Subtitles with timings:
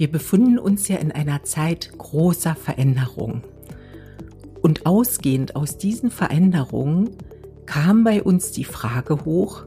[0.00, 3.42] Wir befinden uns ja in einer Zeit großer Veränderung.
[4.62, 7.10] Und ausgehend aus diesen Veränderungen
[7.66, 9.64] kam bei uns die Frage hoch,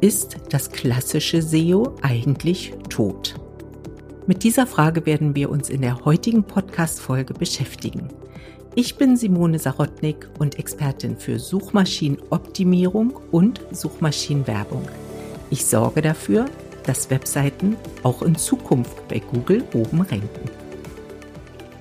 [0.00, 3.34] ist das klassische SEO eigentlich tot?
[4.28, 8.06] Mit dieser Frage werden wir uns in der heutigen Podcast-Folge beschäftigen.
[8.76, 14.88] Ich bin Simone Sarotnik und Expertin für Suchmaschinenoptimierung und Suchmaschinenwerbung.
[15.50, 16.44] Ich sorge dafür,
[16.86, 20.50] dass Webseiten auch in Zukunft bei Google oben ranken.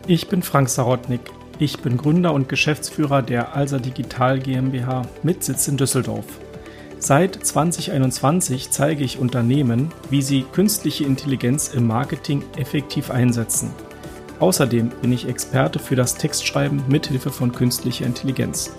[0.08, 1.22] Ich bin Frank Sarotnik.
[1.58, 6.26] Ich bin Gründer und Geschäftsführer der Alsa Digital GmbH mit Sitz in Düsseldorf.
[7.00, 13.72] Seit 2021 zeige ich Unternehmen, wie sie künstliche Intelligenz im Marketing effektiv einsetzen.
[14.40, 18.72] Außerdem bin ich Experte für das Textschreiben mithilfe von künstlicher Intelligenz.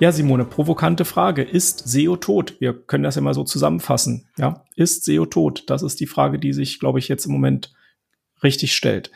[0.00, 1.42] Ja, Simone, provokante Frage.
[1.42, 2.58] Ist SEO tot?
[2.58, 4.26] Wir können das ja mal so zusammenfassen.
[4.38, 5.64] Ja, ist SEO tot?
[5.66, 7.74] Das ist die Frage, die sich, glaube ich, jetzt im Moment
[8.42, 9.10] richtig stellt.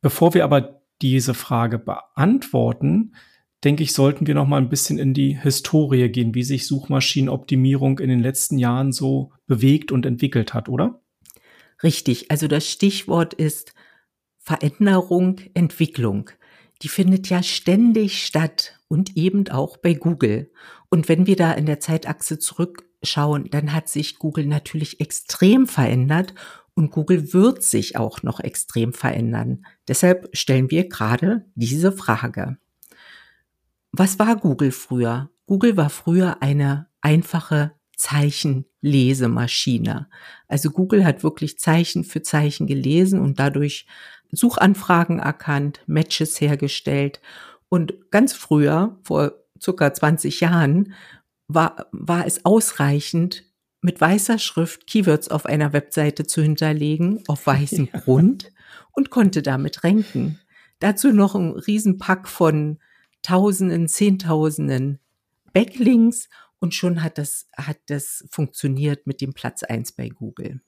[0.00, 3.16] Bevor wir aber diese Frage beantworten,
[3.64, 7.98] denke ich, sollten wir noch mal ein bisschen in die Historie gehen, wie sich Suchmaschinenoptimierung
[7.98, 11.00] in den letzten Jahren so bewegt und entwickelt hat, oder?
[11.82, 12.30] Richtig.
[12.30, 13.74] Also das Stichwort ist
[14.38, 16.30] Veränderung, Entwicklung
[16.82, 20.50] die findet ja ständig statt und eben auch bei Google.
[20.90, 26.34] Und wenn wir da in der Zeitachse zurückschauen, dann hat sich Google natürlich extrem verändert
[26.74, 29.64] und Google wird sich auch noch extrem verändern.
[29.88, 32.58] Deshalb stellen wir gerade diese Frage.
[33.92, 35.30] Was war Google früher?
[35.46, 40.08] Google war früher eine einfache Zeichenlesemaschine.
[40.48, 43.86] Also Google hat wirklich Zeichen für Zeichen gelesen und dadurch
[44.32, 47.20] Suchanfragen erkannt, Matches hergestellt.
[47.68, 50.94] Und ganz früher, vor circa 20 Jahren,
[51.48, 53.44] war, war es ausreichend,
[53.82, 58.00] mit weißer Schrift Keywords auf einer Webseite zu hinterlegen, auf weißem ja.
[58.00, 58.52] Grund
[58.92, 60.38] und konnte damit ranken.
[60.78, 62.78] Dazu noch ein Riesenpack von
[63.22, 64.98] Tausenden, Zehntausenden
[65.52, 66.28] Backlinks
[66.58, 70.60] und schon hat das, hat das funktioniert mit dem Platz eins bei Google.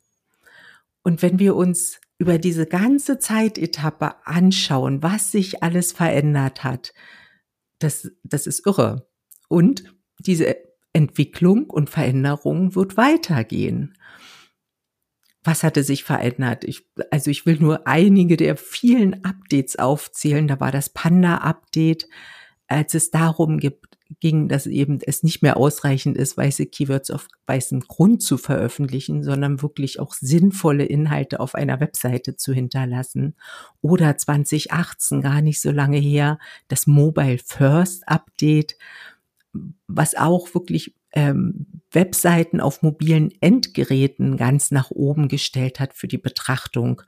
[1.03, 6.93] Und wenn wir uns über diese ganze Zeitetappe anschauen, was sich alles verändert hat,
[7.79, 9.09] das, das ist irre.
[9.49, 10.57] Und diese
[10.93, 13.99] Entwicklung und Veränderung wird weitergehen.
[15.43, 16.65] Was hatte sich verändert?
[16.65, 20.49] Ich, also ich will nur einige der vielen Updates aufzählen.
[20.49, 22.09] Da war das Panda-Update,
[22.67, 27.29] als es darum gibt, ging, dass eben es nicht mehr ausreichend ist, weiße Keywords auf
[27.47, 33.35] weißem Grund zu veröffentlichen, sondern wirklich auch sinnvolle Inhalte auf einer Webseite zu hinterlassen.
[33.81, 36.39] Oder 2018, gar nicht so lange her,
[36.69, 38.77] das Mobile First Update,
[39.87, 46.19] was auch wirklich ähm, Webseiten auf mobilen Endgeräten ganz nach oben gestellt hat für die
[46.19, 47.03] Betrachtung,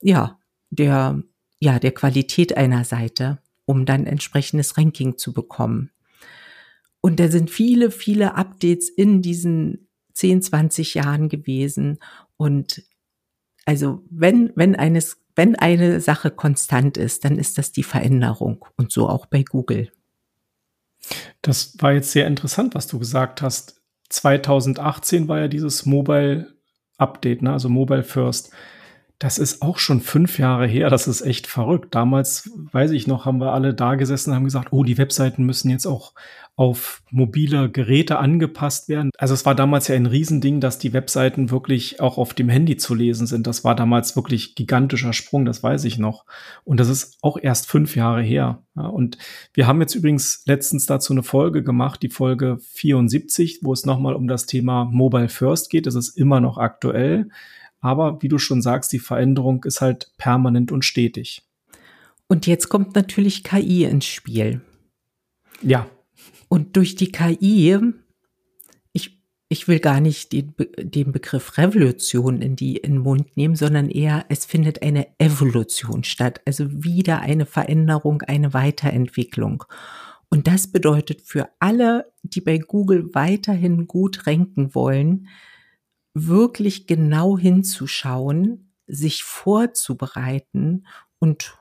[0.00, 0.38] ja,
[0.70, 1.22] der,
[1.58, 5.90] ja, der Qualität einer Seite, um dann entsprechendes Ranking zu bekommen.
[7.00, 11.98] Und da sind viele, viele Updates in diesen 10, 20 Jahren gewesen.
[12.36, 12.82] Und
[13.64, 18.64] also wenn, wenn eines, wenn eine Sache konstant ist, dann ist das die Veränderung.
[18.76, 19.92] Und so auch bei Google.
[21.42, 23.80] Das war jetzt sehr interessant, was du gesagt hast.
[24.08, 26.54] 2018 war ja dieses Mobile
[26.96, 27.52] Update, ne?
[27.52, 28.50] also Mobile First.
[29.18, 30.90] Das ist auch schon fünf Jahre her.
[30.90, 31.94] Das ist echt verrückt.
[31.94, 35.44] Damals, weiß ich noch, haben wir alle da gesessen und haben gesagt, oh, die Webseiten
[35.44, 36.14] müssen jetzt auch
[36.58, 39.12] auf mobile Geräte angepasst werden.
[39.16, 42.76] Also es war damals ja ein Riesending, dass die Webseiten wirklich auch auf dem Handy
[42.76, 43.46] zu lesen sind.
[43.46, 46.24] Das war damals wirklich gigantischer Sprung, das weiß ich noch.
[46.64, 48.60] Und das ist auch erst fünf Jahre her.
[48.74, 49.18] Und
[49.54, 54.14] wir haben jetzt übrigens letztens dazu eine Folge gemacht, die Folge 74, wo es nochmal
[54.14, 55.86] um das Thema Mobile First geht.
[55.86, 57.28] Das ist immer noch aktuell.
[57.80, 61.42] Aber wie du schon sagst, die Veränderung ist halt permanent und stetig.
[62.26, 64.60] Und jetzt kommt natürlich KI ins Spiel.
[65.62, 65.88] Ja,
[66.48, 67.78] und durch die KI,
[68.92, 73.54] ich, ich will gar nicht den, den Begriff Revolution in die in den Mund nehmen,
[73.54, 76.40] sondern eher, es findet eine Evolution statt.
[76.46, 79.64] Also wieder eine Veränderung, eine Weiterentwicklung.
[80.30, 85.28] Und das bedeutet für alle, die bei Google weiterhin gut ranken wollen,
[86.26, 90.86] wirklich genau hinzuschauen, sich vorzubereiten
[91.18, 91.58] und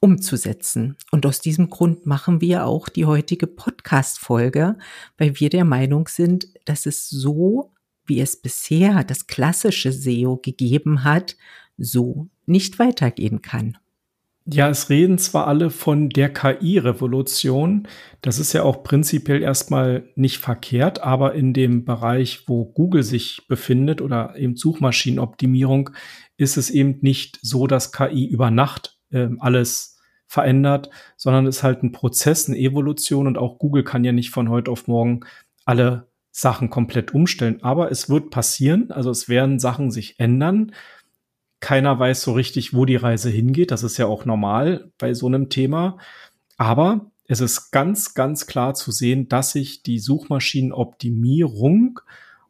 [0.00, 0.96] umzusetzen.
[1.10, 4.78] Und aus diesem Grund machen wir auch die heutige Podcast-Folge,
[5.16, 7.72] weil wir der Meinung sind, dass es so,
[8.04, 11.36] wie es bisher das klassische SEO gegeben hat,
[11.76, 13.78] so nicht weitergehen kann.
[14.48, 17.88] Ja, es reden zwar alle von der KI-Revolution,
[18.22, 23.48] das ist ja auch prinzipiell erstmal nicht verkehrt, aber in dem Bereich, wo Google sich
[23.48, 25.90] befindet oder eben Suchmaschinenoptimierung,
[26.36, 29.98] ist es eben nicht so, dass KI über Nacht äh, alles
[30.28, 34.30] verändert, sondern es ist halt ein Prozess, eine Evolution und auch Google kann ja nicht
[34.30, 35.20] von heute auf morgen
[35.64, 37.62] alle Sachen komplett umstellen.
[37.62, 40.72] Aber es wird passieren, also es werden Sachen sich ändern
[41.60, 43.70] keiner weiß so richtig, wo die Reise hingeht.
[43.70, 45.98] Das ist ja auch normal bei so einem Thema.
[46.56, 52.00] Aber es ist ganz, ganz klar zu sehen, dass sich die Suchmaschinenoptimierung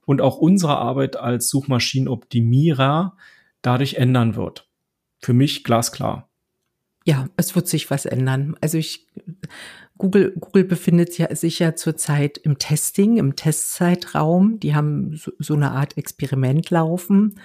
[0.05, 3.17] und auch unsere Arbeit als Suchmaschinenoptimierer
[3.63, 4.69] dadurch ändern wird.
[5.21, 6.29] Für mich glasklar.
[7.05, 8.57] Ja, es wird sich was ändern.
[8.61, 9.07] Also ich,
[9.97, 14.61] Google, Google befindet sich ja zurzeit im Testing, im Testzeitraum.
[14.61, 17.41] Die haben so, so eine Art Experiment laufen.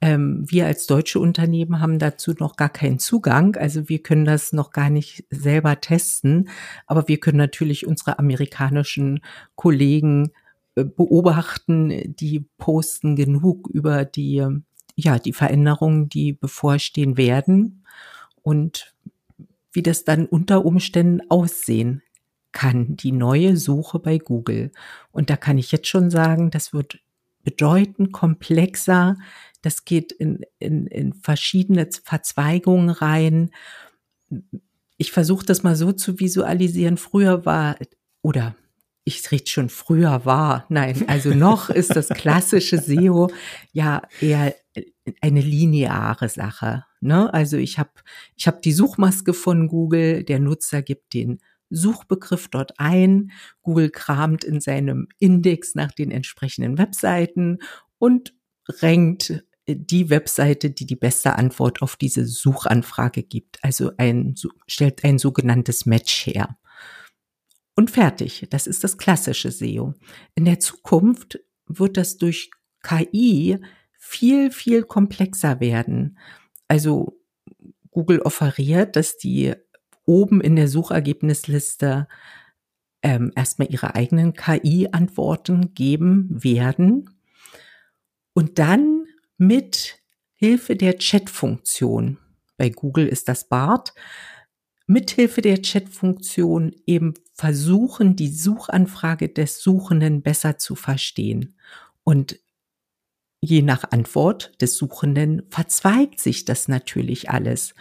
[0.00, 3.56] Ähm, wir als deutsche Unternehmen haben dazu noch gar keinen Zugang.
[3.56, 6.48] Also wir können das noch gar nicht selber testen.
[6.86, 9.20] Aber wir können natürlich unsere amerikanischen
[9.54, 10.32] Kollegen
[10.74, 14.44] äh, beobachten, die posten genug über die,
[14.94, 17.84] ja, die Veränderungen, die bevorstehen werden
[18.42, 18.94] und
[19.72, 22.02] wie das dann unter Umständen aussehen
[22.52, 24.72] kann, die neue Suche bei Google.
[25.12, 26.98] Und da kann ich jetzt schon sagen, das wird
[27.44, 29.16] bedeutend komplexer.
[29.66, 33.50] Das geht in, in, in verschiedene Verzweigungen rein.
[34.96, 36.96] Ich versuche das mal so zu visualisieren.
[36.96, 37.74] Früher war,
[38.22, 38.54] oder
[39.02, 43.28] ich rede schon früher war, nein, also noch ist das klassische SEO
[43.72, 44.54] ja eher
[45.20, 46.84] eine lineare Sache.
[47.00, 47.34] Ne?
[47.34, 47.90] Also ich habe
[48.36, 51.40] ich hab die Suchmaske von Google, der Nutzer gibt den
[51.70, 53.32] Suchbegriff dort ein.
[53.62, 57.58] Google kramt in seinem Index nach den entsprechenden Webseiten
[57.98, 58.32] und
[58.68, 63.62] rankt die Webseite, die die beste Antwort auf diese Suchanfrage gibt.
[63.62, 64.34] Also ein,
[64.66, 66.56] stellt ein sogenanntes Match her.
[67.74, 68.46] Und fertig.
[68.50, 69.94] Das ist das klassische SEO.
[70.34, 72.50] In der Zukunft wird das durch
[72.82, 73.58] KI
[73.98, 76.18] viel, viel komplexer werden.
[76.68, 77.20] Also
[77.90, 79.54] Google offeriert, dass die
[80.04, 82.06] oben in der Suchergebnisliste
[83.02, 87.10] ähm, erstmal ihre eigenen KI-Antworten geben werden
[88.32, 88.95] und dann
[89.38, 90.00] mit
[90.34, 92.18] Hilfe der Chat-Funktion,
[92.56, 93.94] bei Google ist das BART,
[94.86, 101.56] mit Hilfe der Chat-Funktion eben versuchen, die Suchanfrage des Suchenden besser zu verstehen.
[102.04, 102.38] Und
[103.40, 107.74] je nach Antwort des Suchenden verzweigt sich das natürlich alles.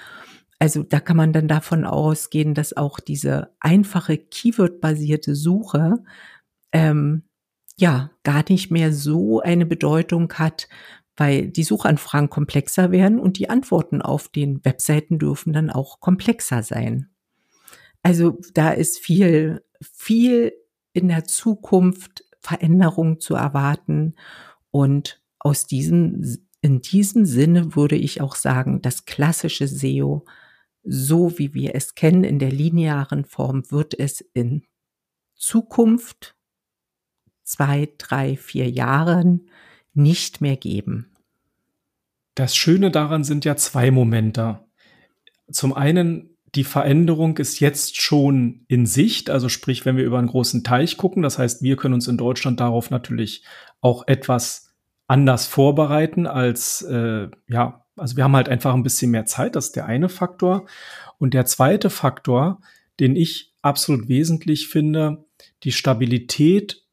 [0.58, 6.04] Also da kann man dann davon ausgehen, dass auch diese einfache Keyword-basierte Suche
[6.72, 7.24] ähm,
[7.78, 10.68] ja gar nicht mehr so eine Bedeutung hat,
[11.18, 16.64] weil die Suchanfragen komplexer werden und die Antworten auf den Webseiten dürfen dann auch komplexer
[16.64, 17.10] sein.
[18.04, 20.54] Also da ist viel, viel
[20.94, 24.16] in der Zukunft Veränderung zu erwarten
[24.72, 30.26] und aus diesem, in diesem Sinne würde ich auch sagen, das klassische SEO
[30.86, 34.64] so wie wir es kennen in der linearen Form, wird es in
[35.34, 36.38] Zukunft
[37.44, 39.50] zwei, drei, vier Jahren
[39.96, 41.12] nicht mehr geben.
[42.36, 44.60] Das Schöne daran sind ja zwei Momente.
[45.50, 50.28] Zum einen, die Veränderung ist jetzt schon in Sicht, also sprich, wenn wir über einen
[50.28, 53.44] großen Teich gucken, das heißt, wir können uns in Deutschland darauf natürlich
[53.82, 54.74] auch etwas
[55.08, 59.68] anders vorbereiten als äh, ja also wir haben halt einfach ein bisschen mehr Zeit, das
[59.68, 60.66] ist der eine Faktor.
[61.18, 62.60] Und der zweite Faktor,
[63.00, 65.26] den ich absolut wesentlich finde,
[65.64, 66.84] die Stabilität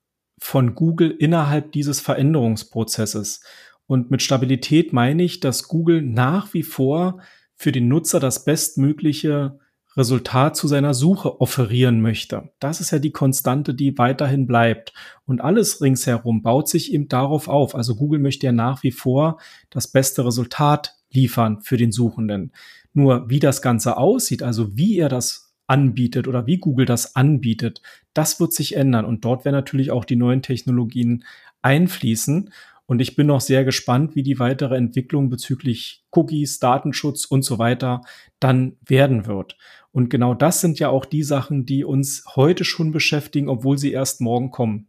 [0.42, 3.42] von Google innerhalb dieses Veränderungsprozesses.
[3.86, 7.20] Und mit Stabilität meine ich, dass Google nach wie vor
[7.54, 9.60] für den Nutzer das bestmögliche
[9.96, 12.50] Resultat zu seiner Suche offerieren möchte.
[12.58, 14.92] Das ist ja die Konstante, die weiterhin bleibt.
[15.26, 17.76] Und alles ringsherum baut sich eben darauf auf.
[17.76, 19.38] Also Google möchte ja nach wie vor
[19.70, 22.52] das beste Resultat liefern für den Suchenden.
[22.92, 27.80] Nur wie das Ganze aussieht, also wie er das anbietet oder wie Google das anbietet,
[28.12, 29.06] das wird sich ändern.
[29.06, 31.24] Und dort werden natürlich auch die neuen Technologien
[31.62, 32.52] einfließen.
[32.84, 37.58] Und ich bin noch sehr gespannt, wie die weitere Entwicklung bezüglich Cookies, Datenschutz und so
[37.58, 38.02] weiter
[38.38, 39.56] dann werden wird.
[39.92, 43.92] Und genau das sind ja auch die Sachen, die uns heute schon beschäftigen, obwohl sie
[43.92, 44.88] erst morgen kommen.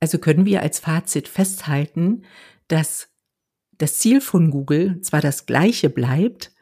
[0.00, 2.22] Also können wir als Fazit festhalten,
[2.68, 3.10] dass
[3.76, 6.52] das Ziel von Google zwar das gleiche bleibt,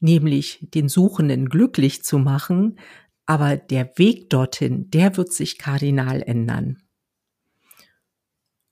[0.00, 2.78] nämlich den Suchenden glücklich zu machen,
[3.26, 6.78] aber der Weg dorthin, der wird sich kardinal ändern.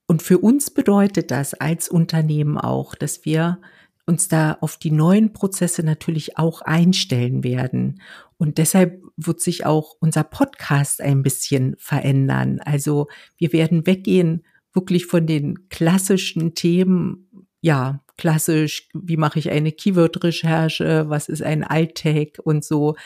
[0.07, 3.61] Und für uns bedeutet das als Unternehmen auch, dass wir
[4.07, 8.01] uns da auf die neuen Prozesse natürlich auch einstellen werden.
[8.39, 12.61] Und deshalb wird sich auch unser Podcast ein bisschen verändern.
[12.61, 19.73] Also wir werden weggehen wirklich von den klassischen Themen, ja, klassisch, wie mache ich eine
[19.73, 22.97] Keyword-Recherche, was ist ein Alt-Tag und so.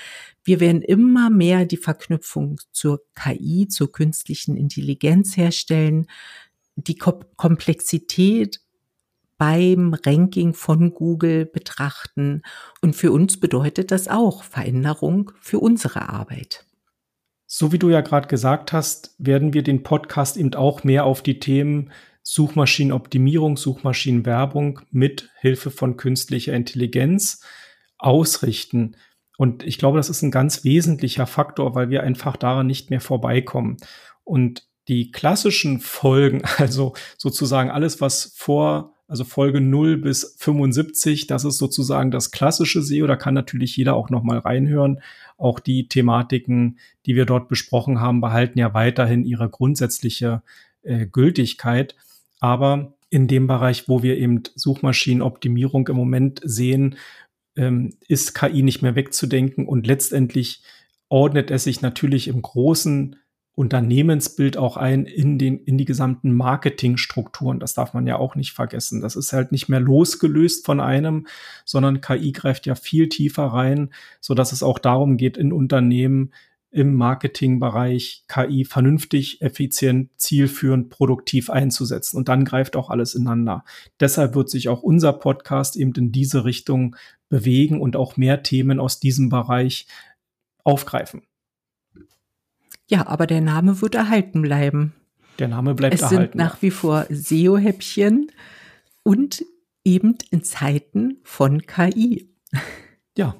[0.45, 6.07] Wir werden immer mehr die Verknüpfung zur KI, zur künstlichen Intelligenz herstellen,
[6.77, 8.61] die Komplexität
[9.37, 12.43] beim Ranking von Google betrachten.
[12.83, 16.67] Und für uns bedeutet das auch Veränderung für unsere Arbeit.
[17.47, 21.23] So wie du ja gerade gesagt hast, werden wir den Podcast eben auch mehr auf
[21.23, 21.91] die Themen
[22.23, 27.43] Suchmaschinenoptimierung, Suchmaschinenwerbung mit Hilfe von künstlicher Intelligenz
[27.99, 28.97] ausrichten.
[29.37, 33.01] Und ich glaube, das ist ein ganz wesentlicher Faktor, weil wir einfach daran nicht mehr
[33.01, 33.79] vorbeikommen.
[34.25, 41.45] Und die klassischen Folgen, also sozusagen alles, was vor also Folge 0 bis 75, das
[41.45, 43.09] ist sozusagen das klassische SEO.
[43.09, 45.01] Da kann natürlich jeder auch noch mal reinhören.
[45.37, 50.43] Auch die Thematiken, die wir dort besprochen haben, behalten ja weiterhin ihre grundsätzliche
[50.83, 51.97] äh, Gültigkeit.
[52.41, 56.97] Aber in dem Bereich, wo wir eben Suchmaschinenoptimierung im Moment sehen,
[57.57, 60.63] ähm, ist KI nicht mehr wegzudenken und letztendlich
[61.09, 63.17] ordnet es sich natürlich im großen
[63.61, 67.61] Unternehmensbild auch ein in den, in die gesamten Marketingstrukturen.
[67.61, 69.03] Das darf man ja auch nicht vergessen.
[69.03, 71.27] Das ist halt nicht mehr losgelöst von einem,
[71.67, 76.33] sondern KI greift ja viel tiefer rein, so dass es auch darum geht, in Unternehmen
[76.71, 82.17] im Marketingbereich KI vernünftig, effizient, zielführend, produktiv einzusetzen.
[82.17, 83.65] Und dann greift auch alles ineinander.
[83.99, 86.97] Deshalb wird sich auch unser Podcast eben in diese Richtung
[87.29, 89.87] bewegen und auch mehr Themen aus diesem Bereich
[90.63, 91.23] aufgreifen.
[92.87, 94.95] Ja, aber der Name wird erhalten bleiben.
[95.39, 96.23] Der Name bleibt es erhalten.
[96.23, 98.31] Es sind nach wie vor SEO-Häppchen
[99.03, 99.45] und
[99.85, 102.29] eben in Zeiten von KI.
[103.17, 103.35] Ja,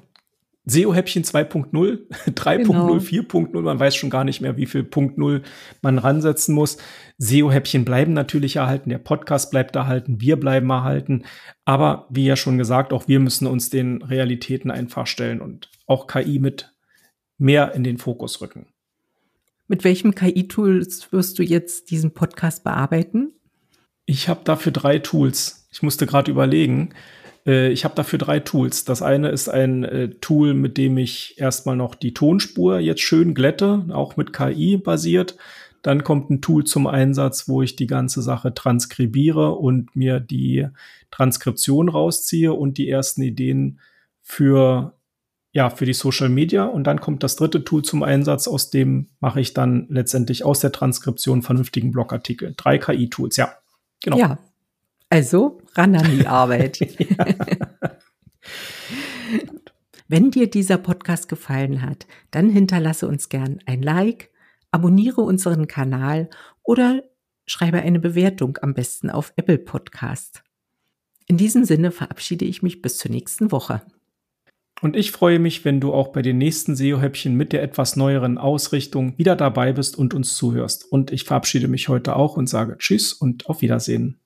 [0.65, 2.93] SEO-Häppchen 2.0, 3.0, genau.
[2.93, 5.41] 4.0, man weiß schon gar nicht mehr, wie viel Punkt 0
[5.81, 6.77] man ransetzen muss.
[7.17, 11.23] SEO-Häppchen bleiben natürlich erhalten, der Podcast bleibt erhalten, wir bleiben erhalten.
[11.65, 16.05] Aber wie ja schon gesagt, auch wir müssen uns den Realitäten einfach stellen und auch
[16.05, 16.71] KI mit
[17.39, 18.67] mehr in den Fokus rücken.
[19.67, 23.31] Mit welchem KI-Tools wirst du jetzt diesen Podcast bearbeiten?
[24.05, 25.67] Ich habe dafür drei Tools.
[25.71, 26.93] Ich musste gerade überlegen.
[27.45, 28.85] Äh, ich habe dafür drei Tools.
[28.85, 33.33] Das eine ist ein äh, Tool, mit dem ich erstmal noch die Tonspur jetzt schön
[33.33, 35.37] glätte, auch mit KI basiert.
[35.81, 40.67] Dann kommt ein Tool zum Einsatz, wo ich die ganze Sache transkribiere und mir die
[41.09, 43.79] Transkription rausziehe und die ersten Ideen
[44.21, 44.93] für
[45.53, 46.63] ja, für die Social Media.
[46.63, 50.61] Und dann kommt das dritte Tool zum Einsatz, aus dem mache ich dann letztendlich aus
[50.61, 52.53] der Transkription vernünftigen Blogartikel.
[52.55, 53.53] Drei KI-Tools, ja.
[54.01, 54.17] Genau.
[54.17, 54.39] Ja.
[55.09, 56.79] Also ran an die Arbeit.
[60.07, 64.29] Wenn dir dieser Podcast gefallen hat, dann hinterlasse uns gern ein Like,
[64.71, 66.29] abonniere unseren Kanal
[66.63, 67.03] oder
[67.45, 70.43] schreibe eine Bewertung am besten auf Apple Podcast.
[71.27, 73.81] In diesem Sinne verabschiede ich mich bis zur nächsten Woche.
[74.81, 78.37] Und ich freue mich, wenn du auch bei den nächsten SEO-Häppchen mit der etwas neueren
[78.37, 80.91] Ausrichtung wieder dabei bist und uns zuhörst.
[80.91, 84.20] Und ich verabschiede mich heute auch und sage Tschüss und auf Wiedersehen.